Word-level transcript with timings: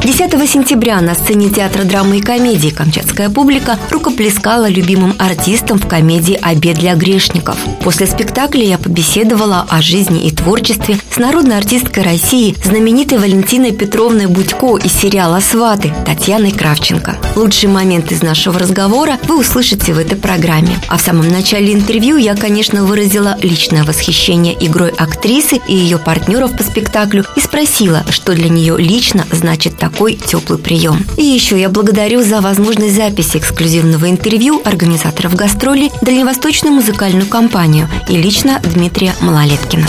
10 0.00 0.48
сентября 0.48 1.00
на 1.00 1.14
сцене 1.14 1.50
театра 1.50 1.82
драмы 1.82 2.18
и 2.18 2.20
комедии 2.20 2.70
«Камчатская 2.70 3.28
публика» 3.30 3.78
рукоплескала 3.90 4.68
любимым 4.68 5.14
артистам 5.18 5.78
в 5.78 5.88
комедии 5.88 6.38
«Обед 6.40 6.78
для 6.78 6.94
грешников». 6.94 7.58
После 7.82 8.06
спектакля 8.06 8.64
я 8.64 8.78
побеседовала 8.78 9.66
о 9.68 9.82
жизни 9.82 10.26
и 10.26 10.30
творчестве 10.30 10.98
с 11.10 11.18
народной 11.18 11.58
артисткой 11.58 12.04
России, 12.04 12.54
знаменитой 12.64 13.18
Валентиной 13.18 13.72
Петровной 13.72 14.26
Будько 14.26 14.76
из 14.76 14.92
сериала 14.92 15.40
«Сваты» 15.40 15.92
Татьяной 16.06 16.52
Кравченко. 16.52 17.18
Лучший 17.34 17.68
момент 17.68 18.12
из 18.12 18.22
нашего 18.22 18.58
разговора 18.58 19.18
вы 19.24 19.40
услышите 19.40 19.92
в 19.92 19.98
этой 19.98 20.16
программе. 20.16 20.78
А 20.88 20.96
в 20.96 21.00
самом 21.00 21.28
начале 21.28 21.74
интервью 21.74 22.16
я, 22.16 22.36
конечно, 22.36 22.84
выразила 22.84 23.36
личное 23.42 23.82
восхищение 23.82 24.56
игрой 24.64 24.90
актрисы 24.90 25.60
и 25.66 25.74
ее 25.74 25.98
партнеров 25.98 26.56
по 26.56 26.62
спектаклю 26.62 27.24
и 27.36 27.40
спросила, 27.40 28.04
что 28.10 28.32
для 28.32 28.48
нее 28.48 28.76
лично 28.78 29.26
значит 29.32 29.76
такой 29.76 29.87
такой 29.90 30.14
теплый 30.14 30.58
прием. 30.58 31.04
И 31.16 31.22
еще 31.22 31.58
я 31.58 31.68
благодарю 31.68 32.22
за 32.22 32.40
возможность 32.40 32.94
записи 32.94 33.38
эксклюзивного 33.38 34.10
интервью 34.10 34.60
организаторов 34.64 35.34
гастролей 35.34 35.90
Дальневосточную 36.02 36.74
музыкальную 36.74 37.26
компанию 37.26 37.88
и 38.08 38.16
лично 38.16 38.60
Дмитрия 38.62 39.14
Малолеткина. 39.20 39.86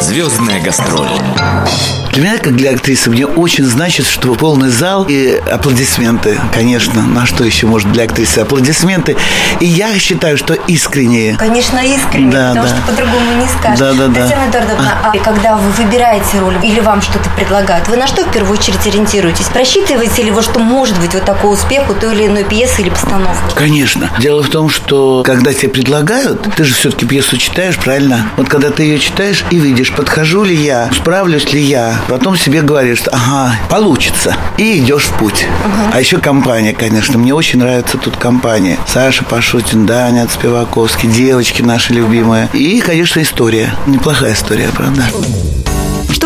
Звездная 0.00 0.62
гастроль. 0.62 1.08
Для 2.12 2.22
меня, 2.22 2.38
как 2.38 2.56
для 2.56 2.72
актрисы, 2.72 3.08
мне 3.08 3.24
очень 3.24 3.64
значит, 3.64 4.04
что 4.04 4.34
полный 4.34 4.68
зал 4.68 5.06
и 5.08 5.40
аплодисменты, 5.50 6.40
конечно, 6.52 7.02
на 7.02 7.24
что 7.24 7.44
еще 7.44 7.66
может 7.66 7.92
для 7.92 8.04
актрисы 8.04 8.40
аплодисменты. 8.40 9.16
И 9.60 9.66
я 9.66 9.96
считаю, 9.96 10.36
что 10.36 10.54
искренние. 10.54 11.36
Конечно, 11.36 11.78
искренне, 11.78 12.32
да, 12.32 12.48
потому 12.48 12.66
да. 12.66 12.74
что 12.74 12.86
по-другому 12.90 13.32
не 13.40 13.46
скажешь. 13.46 13.78
Да, 13.78 13.92
да, 13.92 14.08
да. 14.08 14.22
Татьяна 14.22 14.50
Эдуардовна, 14.50 14.98
а. 15.04 15.18
когда 15.18 15.56
вы 15.56 15.70
выбираете 15.70 16.40
роль 16.40 16.56
или 16.64 16.80
вам 16.80 17.00
что-то 17.00 17.30
предлагают, 17.30 17.86
вы 17.86 17.96
на 17.96 18.08
что 18.08 18.24
в 18.24 18.32
первую 18.32 18.58
очередь 18.58 18.84
ориентируетесь? 18.86 19.46
Просчитываете 19.46 20.24
ли 20.24 20.32
вы, 20.32 20.42
что 20.42 20.58
может 20.58 20.98
быть 20.98 21.14
вот 21.14 21.24
такой 21.24 21.54
успех 21.54 21.88
у 21.90 21.94
той 21.94 22.14
или 22.14 22.26
иной 22.26 22.42
пьесы 22.42 22.82
или 22.82 22.90
постановки? 22.90 23.54
Конечно. 23.54 24.10
Дело 24.18 24.42
в 24.42 24.48
том, 24.48 24.68
что 24.68 25.22
когда 25.24 25.52
тебе 25.52 25.68
предлагают, 25.68 26.42
ты 26.56 26.64
же 26.64 26.74
все-таки 26.74 27.06
пьесу 27.06 27.36
читаешь, 27.36 27.78
правильно? 27.78 28.30
Вот 28.36 28.48
когда 28.48 28.70
ты 28.70 28.82
ее 28.82 28.98
читаешь 28.98 29.44
и 29.50 29.58
видишь, 29.58 29.92
подхожу 29.92 30.42
ли 30.42 30.56
я, 30.56 30.90
справлюсь 30.92 31.52
ли 31.52 31.60
я, 31.60 31.99
Потом 32.08 32.36
себе 32.36 32.62
говоришь, 32.62 32.98
что 32.98 33.10
ага, 33.12 33.54
получится. 33.68 34.36
И 34.56 34.78
идешь 34.78 35.04
в 35.04 35.18
путь. 35.18 35.46
Угу. 35.64 35.90
А 35.94 36.00
еще 36.00 36.18
компания, 36.18 36.72
конечно. 36.72 37.18
Мне 37.18 37.34
очень 37.34 37.58
нравится 37.58 37.98
тут 37.98 38.16
компания. 38.16 38.78
Саша 38.86 39.24
Пашутин, 39.24 39.86
Даня 39.86 40.26
Спиваковский, 40.28 41.08
девочки 41.08 41.62
наши 41.62 41.92
любимые. 41.92 42.48
И, 42.52 42.80
конечно, 42.80 43.20
история. 43.22 43.74
Неплохая 43.86 44.34
история, 44.34 44.68
правда? 44.74 45.04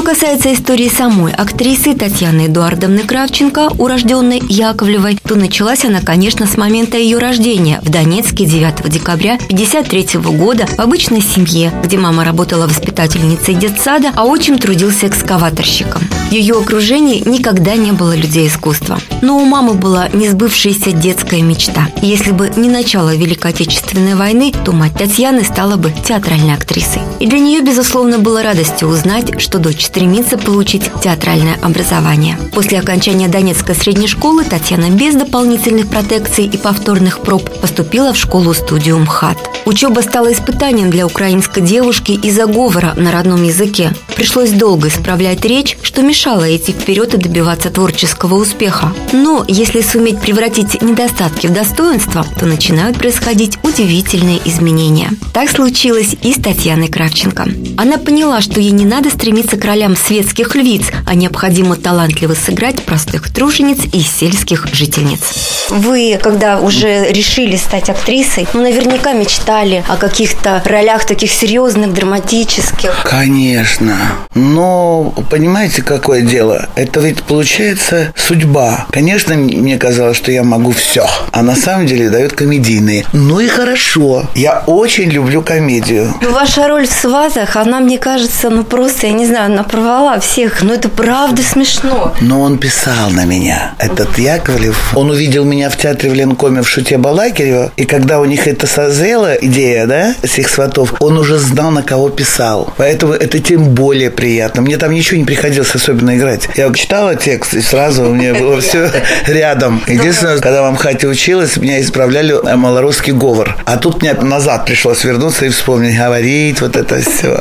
Касается 0.04 0.52
истории 0.52 0.90
самой 0.90 1.32
актрисы 1.32 1.94
Татьяны 1.94 2.46
Эдуардовны 2.46 3.04
Кравченко, 3.04 3.70
урожденной 3.78 4.42
Яковлевой, 4.46 5.18
то 5.26 5.34
началась 5.34 5.86
она, 5.86 6.02
конечно, 6.02 6.46
с 6.46 6.58
момента 6.58 6.98
ее 6.98 7.16
рождения 7.16 7.80
в 7.82 7.88
Донецке 7.88 8.44
9 8.44 8.86
декабря 8.90 9.34
1953 9.34 10.20
года 10.36 10.66
в 10.66 10.78
обычной 10.78 11.22
семье, 11.22 11.72
где 11.82 11.96
мама 11.96 12.22
работала 12.22 12.66
воспитательницей 12.66 13.54
детсада, 13.54 14.12
а 14.14 14.26
отчим 14.26 14.58
трудился 14.58 15.06
экскаваторщиком. 15.06 16.02
В 16.28 16.32
ее 16.32 16.58
окружении 16.58 17.22
никогда 17.26 17.74
не 17.76 17.92
было 17.92 18.14
людей 18.14 18.48
искусства. 18.48 18.98
Но 19.22 19.38
у 19.38 19.44
мамы 19.44 19.72
была 19.72 20.08
несбывшаяся 20.08 20.92
детская 20.92 21.40
мечта. 21.40 21.88
Если 22.02 22.32
бы 22.32 22.50
не 22.56 22.68
начало 22.68 23.14
Великой 23.14 23.52
Отечественной 23.52 24.16
войны, 24.16 24.52
то 24.64 24.72
мать 24.72 24.94
Татьяны 24.98 25.44
стала 25.44 25.76
бы 25.76 25.92
театральной 26.06 26.54
актрисой. 26.54 27.02
И 27.20 27.26
для 27.26 27.38
нее, 27.38 27.62
безусловно, 27.62 28.18
было 28.18 28.42
радостью 28.42 28.88
узнать, 28.88 29.40
что 29.40 29.58
дочь 29.58 29.84
стремится 29.94 30.36
получить 30.36 30.90
театральное 31.04 31.56
образование. 31.62 32.36
После 32.52 32.80
окончания 32.80 33.28
Донецкой 33.28 33.76
средней 33.76 34.08
школы 34.08 34.42
Татьяна 34.42 34.90
без 34.90 35.14
дополнительных 35.14 35.86
протекций 35.86 36.46
и 36.46 36.56
повторных 36.56 37.20
проб 37.20 37.48
поступила 37.60 38.12
в 38.12 38.16
школу-студию 38.16 38.98
МХАТ. 38.98 39.38
Учеба 39.66 40.00
стала 40.00 40.32
испытанием 40.32 40.90
для 40.90 41.06
украинской 41.06 41.60
девушки 41.60 42.10
из-за 42.10 42.46
говора 42.46 42.94
на 42.96 43.12
родном 43.12 43.44
языке. 43.44 43.92
Пришлось 44.16 44.50
долго 44.50 44.88
исправлять 44.88 45.44
речь, 45.44 45.78
что 45.82 46.02
мешало 46.02 46.54
идти 46.54 46.72
вперед 46.72 47.14
и 47.14 47.18
добиваться 47.18 47.70
творческого 47.70 48.34
успеха. 48.34 48.92
Но 49.12 49.44
если 49.46 49.80
суметь 49.80 50.20
превратить 50.20 50.82
недостатки 50.82 51.46
в 51.46 51.52
достоинства, 51.52 52.26
то 52.38 52.46
начинают 52.46 52.98
происходить 52.98 53.58
удивительные 53.62 54.40
изменения. 54.44 55.10
Так 55.32 55.48
случилось 55.48 56.16
и 56.20 56.32
с 56.32 56.36
Татьяной 56.36 56.88
Кравченко. 56.88 57.46
Она 57.76 57.98
поняла, 57.98 58.40
что 58.40 58.60
ей 58.60 58.72
не 58.72 58.84
надо 58.84 59.10
стремиться 59.10 59.56
к 59.56 59.64
ролям 59.84 59.96
светских 59.96 60.54
львиц, 60.54 60.84
а 61.06 61.14
необходимо 61.14 61.76
талантливо 61.76 62.34
сыграть 62.34 62.82
простых 62.84 63.30
тружениц 63.30 63.80
и 63.92 64.00
сельских 64.00 64.66
жительниц. 64.72 65.20
Вы, 65.68 66.18
когда 66.22 66.58
уже 66.58 67.12
решили 67.12 67.56
стать 67.56 67.90
актрисой, 67.90 68.46
ну, 68.54 68.62
наверняка 68.62 69.12
мечтали 69.12 69.84
о 69.88 69.96
каких-то 69.96 70.62
ролях 70.64 71.04
таких 71.04 71.30
серьезных, 71.30 71.92
драматических. 71.92 73.04
Конечно. 73.04 73.96
Но 74.34 75.14
понимаете, 75.30 75.82
какое 75.82 76.22
дело? 76.22 76.66
Это 76.76 77.00
ведь 77.00 77.22
получается 77.22 78.12
судьба. 78.16 78.86
Конечно, 78.90 79.34
мне 79.34 79.76
казалось, 79.76 80.16
что 80.16 80.32
я 80.32 80.44
могу 80.44 80.72
все. 80.72 81.06
А 81.30 81.42
на 81.42 81.56
самом 81.56 81.86
деле 81.86 82.08
дают 82.08 82.32
комедийные. 82.32 83.04
Ну 83.12 83.38
и 83.40 83.48
хорошо. 83.48 84.24
Я 84.34 84.62
очень 84.66 85.10
люблю 85.10 85.42
комедию. 85.42 86.14
Ваша 86.22 86.68
роль 86.68 86.86
в 86.86 86.92
«Свазах», 86.92 87.56
она, 87.56 87.80
мне 87.80 87.98
кажется, 87.98 88.48
ну 88.48 88.64
просто, 88.64 89.08
я 89.08 89.12
не 89.12 89.26
знаю, 89.26 89.52
она 89.52 89.62
порвала 89.74 90.20
всех. 90.20 90.62
Но 90.62 90.72
это 90.72 90.88
правда 90.88 91.42
смешно. 91.42 92.14
Но 92.20 92.40
он 92.42 92.58
писал 92.58 93.10
на 93.10 93.24
меня. 93.24 93.74
Этот 93.78 94.18
Яковлев, 94.18 94.96
он 94.96 95.10
увидел 95.10 95.44
меня 95.44 95.68
в 95.68 95.76
театре 95.76 96.10
в 96.10 96.14
Ленкоме 96.14 96.62
в 96.62 96.68
шуте 96.68 96.96
Балакирева. 96.96 97.72
И 97.76 97.84
когда 97.84 98.20
у 98.20 98.24
них 98.24 98.46
это 98.46 98.68
созрела 98.68 99.34
идея, 99.34 99.86
да, 99.86 100.14
всех 100.22 100.48
сватов, 100.48 100.94
он 101.00 101.18
уже 101.18 101.38
знал, 101.38 101.72
на 101.72 101.82
кого 101.82 102.08
писал. 102.08 102.72
Поэтому 102.76 103.14
это 103.14 103.40
тем 103.40 103.74
более 103.74 104.10
приятно. 104.10 104.62
Мне 104.62 104.76
там 104.76 104.92
ничего 104.92 105.18
не 105.18 105.24
приходилось 105.24 105.74
особенно 105.74 106.16
играть. 106.16 106.48
Я 106.54 106.72
читала 106.72 107.16
текст, 107.16 107.54
и 107.54 107.60
сразу 107.60 108.04
у 108.04 108.14
меня 108.14 108.34
было 108.34 108.60
все 108.60 108.88
рядом. 109.26 109.82
Единственное, 109.88 110.38
когда 110.38 110.62
в 110.62 110.66
Амхате 110.66 111.08
училась, 111.08 111.56
меня 111.56 111.80
исправляли 111.80 112.34
малорусский 112.54 113.12
говор. 113.12 113.56
А 113.64 113.76
тут 113.76 114.02
мне 114.02 114.14
назад 114.14 114.66
пришлось 114.66 115.02
вернуться 115.02 115.46
и 115.46 115.48
вспомнить, 115.48 115.98
говорить, 115.98 116.60
вот 116.60 116.76
это 116.76 117.00
все. 117.00 117.40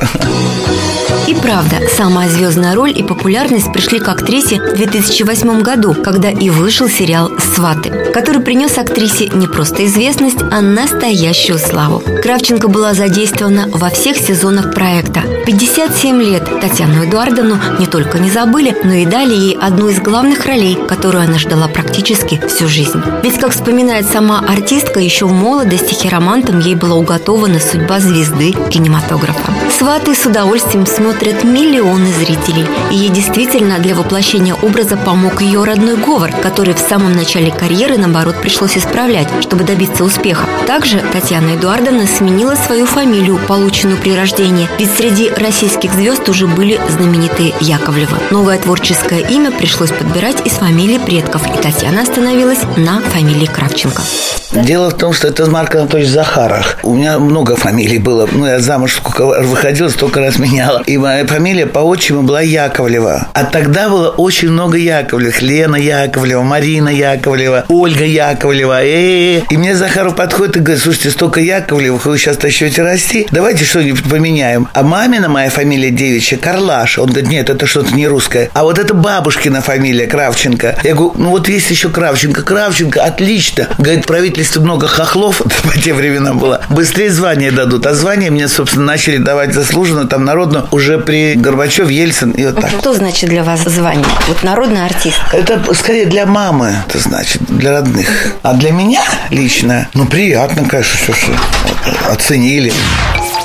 И 1.27 1.33
правда, 1.35 1.77
самая 2.23 2.29
звездная 2.29 2.75
роль 2.75 2.97
и 2.97 3.03
популярность 3.03 3.71
пришли 3.73 3.99
к 3.99 4.07
актрисе 4.07 4.61
в 4.61 4.77
2008 4.77 5.61
году, 5.61 5.93
когда 5.93 6.29
и 6.29 6.49
вышел 6.49 6.87
сериал 6.87 7.31
«Сваты», 7.37 8.11
который 8.13 8.41
принес 8.41 8.77
актрисе 8.77 9.27
не 9.27 9.47
просто 9.47 9.85
известность, 9.85 10.37
а 10.51 10.61
настоящую 10.61 11.59
славу. 11.59 12.01
Кравченко 12.21 12.67
была 12.67 12.93
задействована 12.93 13.67
во 13.67 13.89
всех 13.89 14.17
сезонах 14.17 14.73
проекта. 14.73 15.21
57 15.45 16.21
лет 16.21 16.43
Татьяну 16.61 17.03
Эдуардовну 17.03 17.57
не 17.79 17.87
только 17.87 18.19
не 18.19 18.29
забыли, 18.29 18.75
но 18.83 18.93
и 18.93 19.05
дали 19.05 19.33
ей 19.33 19.57
одну 19.59 19.89
из 19.89 19.99
главных 19.99 20.45
ролей, 20.45 20.77
которую 20.87 21.23
она 21.23 21.37
ждала 21.37 21.67
практически 21.67 22.41
всю 22.47 22.67
жизнь. 22.67 23.01
Ведь, 23.23 23.39
как 23.39 23.51
вспоминает 23.51 24.05
сама 24.05 24.39
артистка, 24.39 24.99
еще 24.99 25.25
в 25.25 25.33
молодости 25.33 25.93
хиромантом 25.93 26.59
ей 26.59 26.75
была 26.75 26.95
уготована 26.95 27.59
судьба 27.59 27.99
звезды 27.99 28.53
кинематографа. 28.69 29.51
«Сваты» 29.77 30.15
с 30.15 30.25
удовольствием 30.25 30.85
смотрят 30.85 31.43
миллионы 31.43 32.12
зрителей. 32.13 32.65
И 32.91 32.95
ей 32.95 33.09
действительно 33.09 33.79
для 33.79 33.95
воплощения 33.95 34.55
образа 34.55 34.97
помог 34.97 35.41
ее 35.41 35.63
родной 35.63 35.97
говор, 35.97 36.31
который 36.41 36.73
в 36.73 36.79
самом 36.79 37.13
начале 37.13 37.51
карьеры, 37.51 37.97
наоборот, 37.97 38.35
пришлось 38.41 38.77
исправлять, 38.77 39.27
чтобы 39.41 39.63
добиться 39.63 40.03
успеха. 40.03 40.47
Также 40.67 40.99
Татьяна 41.11 41.55
Эдуардовна 41.55 42.07
сменила 42.07 42.55
свою 42.55 42.85
фамилию, 42.85 43.39
полученную 43.47 43.97
при 43.97 44.15
рождении, 44.15 44.69
ведь 44.79 44.93
среди 44.95 45.29
российских 45.29 45.93
звезд 45.93 46.27
уже 46.29 46.47
были 46.47 46.79
знаменитые 46.89 47.53
Яковлевы. 47.59 48.17
Новое 48.31 48.57
творческое 48.57 49.19
имя 49.19 49.51
пришлось 49.51 49.91
подбирать 49.91 50.45
из 50.45 50.53
фамилии 50.53 50.97
предков, 50.97 51.45
и 51.47 51.61
Татьяна 51.61 52.01
остановилась 52.01 52.63
на 52.77 53.01
фамилии 53.01 53.45
Кравченко. 53.45 54.03
Дело 54.53 54.91
в 54.91 54.97
том, 54.97 55.13
что 55.13 55.27
это 55.27 55.49
Марк 55.49 55.75
Анатольевич 55.75 56.11
Захарах. 56.11 56.77
У 56.83 56.93
меня 56.93 57.17
много 57.17 57.55
фамилий 57.55 57.97
было. 57.97 58.29
Ну, 58.31 58.45
я 58.45 58.59
замуж 58.59 58.95
сколько 58.97 59.25
выходила, 59.41 59.89
столько 59.89 60.19
раз 60.19 60.37
меняла. 60.37 60.83
И 60.85 60.97
моя 60.97 61.25
фамилия 61.25 61.65
по 61.65 61.79
отчиму 61.79 62.21
была 62.21 62.41
Яковлева. 62.41 63.29
А 63.33 63.43
тогда 63.45 63.89
было 63.89 64.09
очень 64.09 64.49
много 64.49 64.77
Яковлевых. 64.77 65.41
Лена 65.41 65.75
Яковлева, 65.75 66.43
Марина 66.43 66.89
Яковлева, 66.89 67.65
Ольга 67.67 68.05
Яковлева. 68.05 68.83
Э-э-э. 68.83 69.41
И 69.49 69.57
мне 69.57 69.75
Захаров 69.75 70.15
подходит 70.15 70.57
и 70.57 70.59
говорит, 70.59 70.83
слушайте, 70.83 71.09
столько 71.09 71.39
Яковлевых, 71.39 72.05
вы 72.05 72.17
сейчас 72.17 72.41
начнете 72.41 72.83
расти, 72.83 73.27
давайте 73.31 73.65
что-нибудь 73.65 74.03
поменяем. 74.03 74.69
А 74.73 74.83
мамина 74.83 75.29
моя 75.29 75.49
фамилия 75.49 75.89
девичья 75.89 76.37
Карлаш. 76.37 76.99
Он 76.99 77.07
говорит, 77.07 77.29
нет, 77.29 77.49
это 77.49 77.65
что-то 77.65 77.95
не 77.95 78.07
русское. 78.07 78.51
А 78.53 78.63
вот 78.63 78.77
это 78.77 78.93
бабушкина 78.93 79.61
фамилия 79.61 80.05
Кравченко. 80.05 80.77
Я 80.83 80.93
говорю, 80.93 81.13
ну 81.17 81.29
вот 81.29 81.49
есть 81.49 81.71
еще 81.71 81.89
Кравченко. 81.89 82.43
Кравченко, 82.43 83.03
отлично. 83.03 83.67
Говорит, 83.79 84.05
правительство 84.43 84.61
много 84.61 84.87
хохлов, 84.87 85.41
по 85.63 85.79
те 85.79 85.93
времена 85.93 86.33
было. 86.33 86.61
Быстрее 86.69 87.09
звание 87.11 87.51
дадут. 87.51 87.85
А 87.85 87.93
звание 87.93 88.29
мне, 88.29 88.47
собственно, 88.47 88.85
начали 88.85 89.17
давать 89.17 89.53
заслуженно, 89.53 90.05
там, 90.05 90.25
народно, 90.25 90.67
уже 90.71 90.97
при 90.97 91.35
Горбачев, 91.35 91.89
Ельцин 91.89 92.31
и 92.31 92.45
вот 92.45 92.59
так. 92.59 92.69
Что 92.79 92.93
значит 92.93 93.29
для 93.29 93.43
вас 93.43 93.61
звание? 93.61 94.05
Вот 94.27 94.43
народный 94.43 94.85
артист. 94.85 95.17
Это 95.31 95.61
скорее 95.73 96.05
для 96.05 96.25
мамы, 96.25 96.75
это 96.87 96.99
значит, 96.99 97.41
для 97.47 97.71
родных. 97.71 98.07
А 98.41 98.53
для 98.53 98.71
меня 98.71 99.01
лично, 99.29 99.87
ну, 99.93 100.05
приятно, 100.05 100.67
конечно, 100.67 100.97
все, 100.97 101.13
что 101.13 102.11
оценили. 102.11 102.73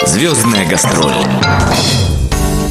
Звездная 0.05 0.67
гастроль. 0.67 1.13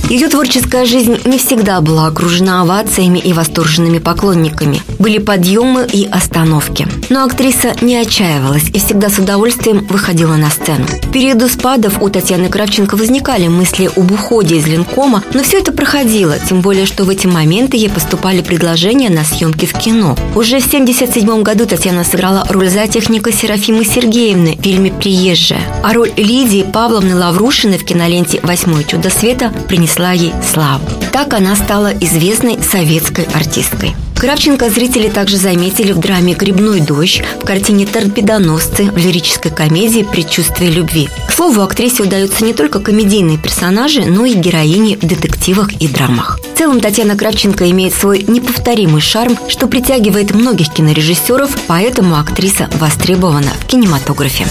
Ее 0.10 0.30
творческая 0.30 0.86
жизнь 0.86 1.18
не 1.26 1.38
всегда 1.38 1.82
была 1.82 2.08
окружена 2.08 2.62
овациями 2.62 3.20
и 3.20 3.34
восторженными 3.34 4.00
поклонниками. 4.00 4.82
Были 5.00 5.18
подъемы 5.18 5.86
и 5.92 6.06
остановки. 6.06 6.88
Но 7.10 7.24
актриса 7.24 7.76
не 7.82 7.96
отчаивалась 7.96 8.70
и 8.74 8.80
всегда 8.80 9.10
с 9.10 9.18
удовольствием 9.20 9.86
выходила 9.90 10.36
на 10.36 10.50
сцену. 10.50 10.86
В 10.86 11.12
периоды 11.12 11.48
спадов 11.50 12.02
у 12.02 12.10
Татьяны 12.10 12.50
Кравченко 12.50 12.96
возникали 12.96 13.48
мысли 13.48 13.90
об 13.96 14.12
уходе 14.12 14.58
из 14.58 14.68
Ленкома, 14.68 15.24
но 15.34 15.44
все 15.44 15.60
это 15.60 15.72
проходило, 15.72 16.38
тем 16.40 16.62
более, 16.62 16.86
что 16.86 17.06
в 17.06 17.10
эти 17.10 17.28
моменты 17.28 17.78
ей 17.78 17.90
поступали 17.90 18.42
предложения 18.42 19.10
на 19.10 19.24
съемки 19.24 19.66
в 19.66 19.74
кино. 19.74 20.16
Уже 20.36 20.60
в 20.60 20.68
1977 20.68 21.44
году 21.44 21.66
Татьяна 21.66 22.04
сыграла 22.04 22.46
роль 22.50 22.70
зоотехника 22.70 23.32
Серафимы 23.32 23.86
Сергеевны 23.86 24.58
в 24.58 24.64
фильме 24.64 24.92
«Приезжая». 24.92 25.62
А 25.84 25.94
роль 25.94 26.12
Лидии 26.18 26.64
Павловны 26.64 27.16
Лаврушиной 27.16 27.78
в 27.78 27.86
киноленте 27.86 28.40
«Восьмое 28.44 28.84
чудо 28.84 29.10
света» 29.10 29.52
принесла 29.68 30.12
ей 30.12 30.34
славу. 30.54 30.86
Так 31.12 31.34
она 31.34 31.56
стала 31.56 31.94
известной 32.00 32.62
советской 32.62 33.26
артисткой. 33.34 33.96
Кравченко 34.20 34.72
зрители 34.72 35.10
также 35.10 35.38
заметили 35.38 35.92
в 35.92 36.00
драме 36.00 36.34
«Грибной 36.34 36.80
дождь», 36.80 37.22
в 37.40 37.46
картине 37.46 37.86
«Торпедоносцы», 37.86 38.86
в 38.86 38.98
лирической 38.98 39.52
комедии 39.52 40.02
«Предчувствие 40.02 40.72
любви». 40.72 41.08
К 41.28 41.32
слову, 41.32 41.62
актрисе 41.62 42.02
удаются 42.02 42.44
не 42.44 42.54
только 42.54 42.80
комедийные 42.80 43.38
персонажи, 43.38 44.06
но 44.06 44.26
и 44.26 44.34
героини 44.34 44.96
в 44.96 45.06
детективах 45.06 45.72
и 45.74 45.88
драмах. 45.88 46.40
В 46.56 46.58
целом 46.58 46.80
Татьяна 46.82 47.16
Кравченко 47.16 47.70
имеет 47.70 47.94
свой 47.94 48.26
неповторимый 48.28 49.02
шарм, 49.02 49.38
что 49.48 49.68
притягивает 49.68 50.34
многих 50.34 50.74
кинорежиссеров, 50.74 51.56
поэтому 51.68 52.18
актриса 52.20 52.68
востребована 52.80 53.52
в 53.60 53.68
кинематографе. 53.68 54.48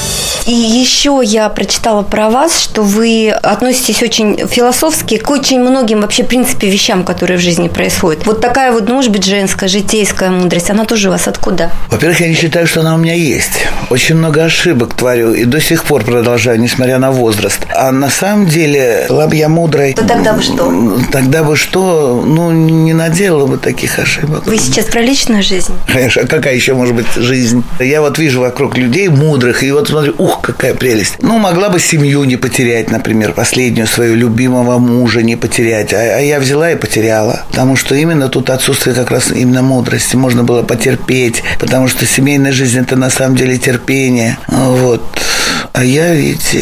И 0.46 0.52
еще 0.52 1.20
я 1.24 1.48
прочитала 1.48 2.04
про 2.04 2.30
вас, 2.30 2.60
что 2.62 2.82
вы 2.82 3.30
относитесь 3.30 4.00
очень 4.00 4.46
философски 4.46 5.16
к 5.16 5.28
очень 5.28 5.58
многим 5.58 6.02
вообще, 6.02 6.22
в 6.22 6.28
принципе, 6.28 6.70
вещам, 6.70 7.02
которые 7.02 7.38
в 7.38 7.40
жизни 7.40 7.66
происходят. 7.66 8.24
Вот 8.26 8.40
такая 8.40 8.70
вот, 8.70 8.86
ну, 8.88 8.94
может 8.94 9.10
быть, 9.10 9.24
женская, 9.24 9.55
житейская 9.62 10.30
мудрость, 10.30 10.70
она 10.70 10.84
тоже 10.84 11.08
у 11.08 11.10
вас 11.12 11.28
откуда? 11.28 11.70
Во-первых, 11.90 12.20
я 12.20 12.28
не 12.28 12.34
считаю, 12.34 12.66
что 12.66 12.80
она 12.80 12.94
у 12.94 12.98
меня 12.98 13.14
есть. 13.14 13.66
Очень 13.90 14.16
много 14.16 14.44
ошибок 14.44 14.94
творю 14.94 15.32
и 15.32 15.44
до 15.44 15.60
сих 15.60 15.84
пор 15.84 16.04
продолжаю, 16.04 16.60
несмотря 16.60 16.98
на 16.98 17.10
возраст. 17.10 17.60
А 17.74 17.92
на 17.92 18.10
самом 18.10 18.46
деле, 18.46 19.06
была 19.08 19.26
бы 19.26 19.36
я 19.36 19.48
мудрой... 19.48 19.94
То 19.94 20.04
тогда 20.04 20.32
бы 20.32 20.42
что? 20.42 20.98
Тогда 21.12 21.42
бы 21.42 21.56
что? 21.56 22.22
Ну, 22.26 22.50
не 22.50 22.92
наделала 22.92 23.46
бы 23.46 23.58
таких 23.58 23.98
ошибок. 23.98 24.46
Вы 24.46 24.58
сейчас 24.58 24.86
про 24.86 25.00
личную 25.00 25.42
жизнь? 25.42 25.72
Конечно, 25.86 26.22
а 26.22 26.26
какая 26.26 26.54
еще 26.54 26.74
может 26.74 26.94
быть 26.94 27.06
жизнь? 27.16 27.64
Я 27.78 28.00
вот 28.00 28.18
вижу 28.18 28.40
вокруг 28.40 28.76
людей 28.76 29.08
мудрых, 29.08 29.62
и 29.62 29.70
вот 29.72 29.88
смотрю, 29.88 30.14
ух, 30.18 30.40
какая 30.42 30.74
прелесть. 30.74 31.16
Ну, 31.20 31.38
могла 31.38 31.68
бы 31.68 31.80
семью 31.80 32.24
не 32.24 32.36
потерять, 32.36 32.90
например, 32.90 33.32
последнюю 33.32 33.86
свою 33.86 34.14
любимого 34.14 34.78
мужа 34.78 35.22
не 35.22 35.36
потерять. 35.36 35.92
А, 35.92 35.98
а 35.98 36.20
я 36.20 36.40
взяла 36.40 36.70
и 36.70 36.76
потеряла. 36.76 37.42
Потому 37.50 37.76
что 37.76 37.94
именно 37.94 38.28
тут 38.28 38.50
отсутствие 38.50 38.94
как 38.94 39.10
раз 39.10 39.30
именно 39.46 39.62
мудрости. 39.62 40.16
Можно 40.16 40.42
было 40.42 40.62
потерпеть, 40.62 41.42
потому 41.58 41.88
что 41.88 42.04
семейная 42.04 42.52
жизнь– 42.52 42.78
это 42.80 42.96
на 42.96 43.10
самом 43.10 43.36
деле 43.36 43.56
терпение. 43.58 44.38
Вот. 44.48 45.02
А 45.72 45.84
я 45.84 46.14
ведь 46.14 46.56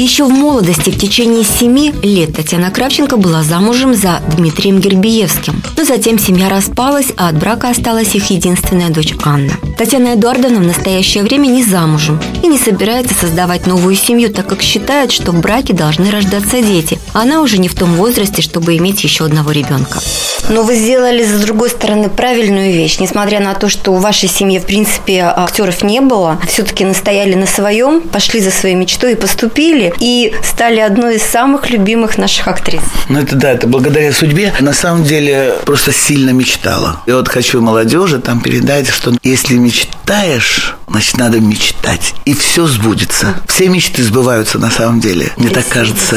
еще 0.00 0.24
в 0.24 0.30
молодости, 0.30 0.90
в 0.90 0.98
течение 0.98 1.44
семи 1.44 1.92
лет, 2.02 2.34
Татьяна 2.34 2.70
Кравченко 2.70 3.16
была 3.16 3.42
замужем 3.42 3.94
за 3.94 4.20
Дмитрием 4.36 4.80
Гербиевским. 4.80 5.62
Но 5.76 5.84
затем 5.84 6.18
семья 6.18 6.48
распалась, 6.48 7.12
а 7.16 7.28
от 7.28 7.38
брака 7.38 7.68
осталась 7.68 8.14
их 8.14 8.30
единственная 8.30 8.88
дочь 8.88 9.14
Анна. 9.24 9.52
Татьяна 9.76 10.14
Эдуардовна 10.14 10.60
в 10.60 10.66
настоящее 10.66 11.24
время 11.24 11.46
не 11.48 11.62
замужем 11.62 12.20
и 12.42 12.46
не 12.46 12.58
собирается 12.58 13.14
создавать 13.14 13.66
новую 13.66 13.94
семью, 13.94 14.32
так 14.32 14.46
как 14.46 14.62
считает, 14.62 15.12
что 15.12 15.32
в 15.32 15.40
браке 15.40 15.74
должны 15.74 16.10
рождаться 16.10 16.62
дети. 16.62 16.98
Она 17.12 17.42
уже 17.42 17.58
не 17.58 17.68
в 17.68 17.74
том 17.74 17.94
возрасте, 17.96 18.42
чтобы 18.42 18.76
иметь 18.76 19.04
еще 19.04 19.24
одного 19.24 19.50
ребенка. 19.50 20.00
Но 20.48 20.62
вы 20.62 20.74
сделали, 20.74 21.24
с 21.24 21.40
другой 21.40 21.70
стороны, 21.70 22.08
правильную 22.08 22.72
вещь. 22.72 22.98
Несмотря 22.98 23.40
на 23.40 23.54
то, 23.54 23.68
что 23.68 23.92
у 23.92 23.96
вашей 23.96 24.28
семьи, 24.28 24.58
в 24.58 24.66
принципе, 24.66 25.22
актеров 25.22 25.82
не 25.82 26.00
было, 26.00 26.40
все-таки 26.48 26.84
настояли 26.84 27.34
на 27.34 27.46
своем, 27.46 28.00
пошли 28.00 28.40
за 28.40 28.50
своей 28.50 28.74
мечтой 28.74 29.12
и 29.12 29.16
поступили 29.16 29.81
жили 29.82 29.94
и 29.98 30.34
стали 30.42 30.80
одной 30.80 31.16
из 31.16 31.22
самых 31.22 31.70
любимых 31.70 32.18
наших 32.18 32.48
актрис. 32.48 32.82
Ну, 33.08 33.20
это 33.20 33.36
да, 33.36 33.52
это 33.52 33.66
благодаря 33.66 34.12
судьбе. 34.12 34.52
На 34.60 34.72
самом 34.72 35.04
деле, 35.04 35.54
просто 35.64 35.92
сильно 35.92 36.30
мечтала. 36.30 37.02
И 37.06 37.12
вот 37.12 37.28
хочу 37.28 37.60
молодежи 37.60 38.18
там 38.18 38.40
передать, 38.40 38.88
что 38.88 39.12
если 39.22 39.56
мечтаешь, 39.56 40.74
значит, 40.88 41.16
надо 41.18 41.40
мечтать. 41.40 42.14
И 42.24 42.34
все 42.34 42.66
сбудется. 42.66 43.34
Все 43.48 43.68
мечты 43.68 44.02
сбываются 44.02 44.58
на 44.58 44.70
самом 44.70 45.00
деле. 45.00 45.30
Мне 45.36 45.50
так 45.50 45.66
кажется. 45.68 46.16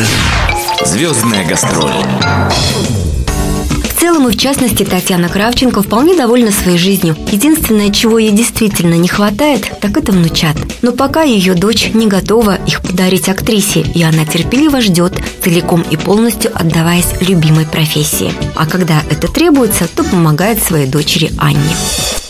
Звездная 0.84 1.46
гастроль 1.46 1.92
целом 4.06 4.30
и 4.30 4.32
в 4.32 4.38
частности 4.38 4.84
Татьяна 4.84 5.30
Кравченко 5.30 5.82
вполне 5.82 6.16
довольна 6.16 6.52
своей 6.52 6.78
жизнью. 6.78 7.16
Единственное, 7.32 7.92
чего 7.92 8.20
ей 8.20 8.32
действительно 8.32 8.94
не 8.94 9.08
хватает, 9.08 9.72
так 9.82 9.98
это 9.98 10.12
внучат. 10.12 10.56
Но 10.86 10.92
пока 10.92 11.24
ее 11.24 11.56
дочь 11.56 11.90
не 11.96 12.06
готова 12.06 12.60
их 12.68 12.84
подарить 12.84 13.28
актрисе, 13.28 13.80
и 13.80 14.04
она 14.04 14.24
терпеливо 14.24 14.82
ждет, 14.82 15.14
целиком 15.44 15.82
и 15.82 15.98
полностью 15.98 16.52
отдаваясь 16.54 17.22
любимой 17.22 17.66
профессии. 17.66 18.32
А 18.54 18.68
когда 18.68 19.02
это 19.10 19.28
требуется, 19.28 19.88
то 19.88 20.04
помогает 20.04 20.62
своей 20.62 20.86
дочери 20.86 21.32
Анне. 21.40 21.76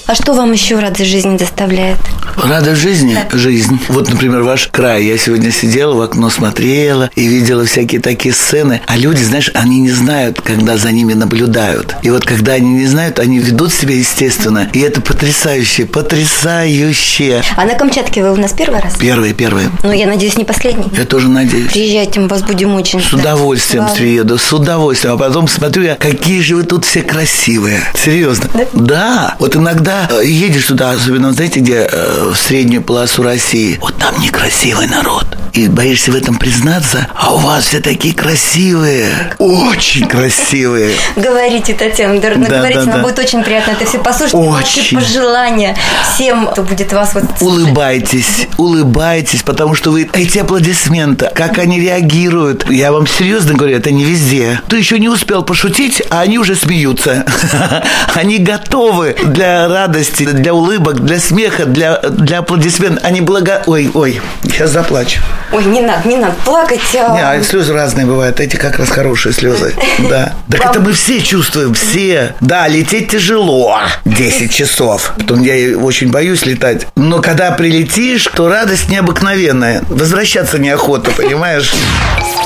А 0.08 0.14
что 0.14 0.34
вам 0.34 0.52
еще 0.52 0.78
радость 0.78 1.10
жизни 1.10 1.36
доставляет? 1.36 1.98
Радость 2.38 2.80
жизни? 2.80 3.18
Да. 3.32 3.36
Жизнь. 3.36 3.80
Вот, 3.88 4.08
например, 4.08 4.44
ваш 4.44 4.68
край. 4.68 5.04
Я 5.04 5.18
сегодня 5.18 5.52
сидела 5.52 5.96
в 5.96 6.02
окно, 6.02 6.30
смотрела 6.30 7.10
и 7.16 7.26
видела 7.26 7.66
всякие 7.66 8.02
такие 8.02 8.32
сцены. 8.32 8.82
А 8.86 8.98
люди, 8.98 9.24
знаешь, 9.24 9.50
они 9.56 9.80
не 9.80 9.90
знают, 9.90 10.42
когда 10.42 10.78
за 10.78 10.92
ними 10.92 11.14
наблюдают. 11.14 11.96
И 12.04 12.12
вот 12.12 12.24
когда 12.24 12.54
они 12.54 12.70
не 12.74 12.86
знают, 12.86 13.18
они 13.18 13.40
ведут 13.40 13.74
себя 13.74 13.96
естественно. 13.96 14.70
И 14.74 14.80
это 14.80 15.02
потрясающе, 15.02 15.88
потрясающе. 15.88 17.42
А 17.58 17.66
на 17.66 17.74
Камчатке 17.74 18.22
вы 18.22 18.32
у 18.32 18.36
нас 18.36 18.54
первый 18.54 18.82
раз? 18.82 18.98
Первый, 19.00 19.34
первый. 19.34 19.66
Ну, 19.82 19.92
я 19.92 20.06
надеюсь, 20.06 20.38
не 20.38 20.46
последний. 20.46 20.86
Я 20.96 21.06
тоже 21.06 21.30
надеюсь. 21.30 21.72
Приезжайте, 21.72 22.20
мы 22.20 22.28
вас 22.28 22.44
будем 22.44 22.76
очень 22.76 23.02
С 23.02 23.12
удовольствием 23.12 23.86
да. 23.88 23.94
приеду, 23.96 24.38
с 24.38 24.54
удовольствием. 24.54 25.16
А 25.16 25.18
потом 25.18 25.48
смотрю 25.48 25.82
я, 25.82 25.96
какие 25.96 26.42
же 26.42 26.58
вы 26.58 26.64
тут 26.64 26.86
все 26.86 27.02
красивые. 27.02 27.80
Серьезно. 27.96 28.50
Да? 28.54 28.66
Да. 28.74 29.36
Вот 29.40 29.56
иногда 29.56 29.95
когда 29.96 30.22
э, 30.22 30.26
едешь 30.26 30.66
туда, 30.66 30.92
особенно, 30.92 31.32
знаете, 31.32 31.60
где 31.60 31.88
э, 31.92 32.32
в 32.32 32.36
среднюю 32.36 32.82
полосу 32.82 33.24
России, 33.24 33.78
вот 33.82 33.98
там 33.98 34.20
некрасивый 34.20 34.88
народ. 34.88 35.26
И 35.54 35.70
боишься 35.70 36.12
в 36.12 36.16
этом 36.16 36.36
признаться, 36.36 37.08
а 37.16 37.34
у 37.34 37.38
вас 37.38 37.66
все 37.68 37.80
такие 37.80 38.14
красивые, 38.14 39.08
очень 39.38 40.06
красивые. 40.06 40.96
Говорите, 41.16 41.74
Татьяна, 41.74 42.20
да, 42.20 42.36
говорите, 42.36 42.80
да, 42.82 42.86
нам 42.86 42.96
да. 42.98 43.04
будет 43.04 43.20
очень 43.20 43.42
приятно 43.42 43.72
это 43.72 43.86
все 43.86 44.00
послушать. 44.00 44.34
Очень. 44.34 44.98
пожелания 44.98 45.78
всем, 46.14 46.48
кто 46.48 46.62
будет 46.62 46.92
вас 46.92 47.14
вот... 47.14 47.24
Улыбайтесь, 47.40 48.48
улыбайтесь, 48.58 49.44
потому 49.44 49.76
что 49.76 49.92
вы 49.92 50.10
эти 50.12 50.40
аплодисменты, 50.40 51.32
как 51.34 51.58
они 51.58 51.80
реагируют. 51.80 52.70
Я 52.70 52.92
вам 52.92 53.08
серьезно 53.08 53.54
говорю, 53.54 53.78
это 53.78 53.92
не 53.92 54.04
везде. 54.04 54.60
Ты 54.68 54.78
еще 54.78 55.00
не 55.00 55.08
успел 55.08 55.44
пошутить, 55.44 56.04
а 56.10 56.20
они 56.20 56.38
уже 56.38 56.56
смеются. 56.56 57.26
Они 58.14 58.40
готовы 58.40 59.16
для 59.26 59.68
радости, 59.86 60.24
для 60.24 60.54
улыбок, 60.54 61.02
для 61.02 61.20
смеха, 61.20 61.66
для, 61.66 62.00
для 62.00 62.40
аплодисментов. 62.40 63.04
Они 63.04 63.22
благо... 63.22 63.62
Ой, 63.68 63.92
ой, 63.94 64.20
сейчас 64.44 64.72
заплачу. 64.72 65.20
Ой, 65.52 65.64
не 65.66 65.82
надо, 65.82 66.08
не 66.08 66.18
надо 66.18 66.34
плакать. 66.44 66.82
А... 66.96 67.14
Не, 67.14 67.22
а 67.22 67.44
слезы 67.44 67.72
разные 67.74 68.06
бывают. 68.08 68.40
Эти 68.40 68.56
как 68.56 68.80
раз 68.80 68.90
хорошие 68.90 69.34
слезы. 69.34 69.74
Да. 70.10 70.34
Так 70.50 70.66
это 70.66 70.80
мы 70.82 70.94
все 70.94 71.22
чувствуем, 71.22 71.74
все. 71.74 72.36
Да, 72.40 72.68
лететь 72.68 73.10
тяжело. 73.10 73.80
10 74.06 74.52
часов. 74.54 75.14
Потом 75.18 75.42
я 75.42 75.78
очень 75.78 76.12
боюсь 76.12 76.46
летать. 76.46 76.88
Но 76.96 77.22
когда 77.22 77.52
прилетишь, 77.52 78.28
то 78.36 78.50
радость 78.50 78.90
необыкновенная. 78.90 79.82
Возвращаться 79.90 80.60
неохота, 80.60 81.12
понимаешь? 81.12 81.74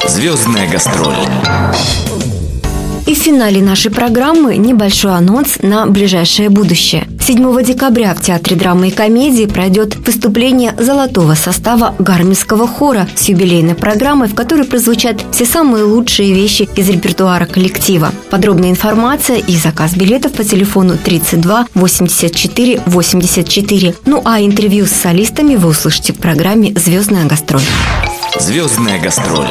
Звездная 0.08 0.70
гастроль. 0.70 1.16
И 3.10 3.16
в 3.16 3.18
финале 3.18 3.60
нашей 3.60 3.90
программы 3.90 4.56
небольшой 4.56 5.16
анонс 5.16 5.58
на 5.64 5.88
ближайшее 5.88 6.50
будущее. 6.50 7.08
7 7.20 7.64
декабря 7.64 8.14
в 8.14 8.22
Театре 8.22 8.56
драмы 8.56 8.90
и 8.90 8.92
комедии 8.92 9.48
пройдет 9.48 9.96
выступление 10.06 10.76
золотого 10.78 11.34
состава 11.34 11.96
гарминского 11.98 12.68
хора 12.68 13.08
с 13.16 13.28
юбилейной 13.28 13.74
программой, 13.74 14.28
в 14.28 14.36
которой 14.36 14.64
прозвучат 14.64 15.26
все 15.32 15.46
самые 15.46 15.86
лучшие 15.86 16.36
вещи 16.36 16.70
из 16.76 16.88
репертуара 16.88 17.48
коллектива. 17.48 18.12
Подробная 18.30 18.70
информация 18.70 19.38
и 19.38 19.58
заказ 19.58 19.96
билетов 19.96 20.34
по 20.34 20.44
телефону 20.44 20.96
32 20.96 21.66
84 21.74 22.82
84. 22.86 23.96
Ну 24.06 24.22
а 24.24 24.40
интервью 24.40 24.86
с 24.86 24.92
солистами 24.92 25.56
вы 25.56 25.70
услышите 25.70 26.14
в 26.14 26.18
программе 26.18 26.74
«Звездная 26.76 27.26
гастроль». 27.26 27.64
Звездная 28.40 29.02
гастроль. 29.02 29.48